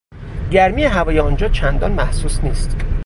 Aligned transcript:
گرمی 0.51 0.83
هوای 0.83 1.19
آنجا 1.19 1.47
چندان 1.49 1.91
محسوس 1.91 2.43
نیست 2.43 2.75